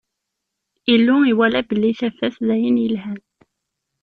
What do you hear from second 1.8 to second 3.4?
tafat d ayen yelhan.